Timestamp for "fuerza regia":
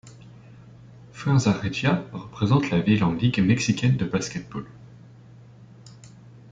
1.13-2.03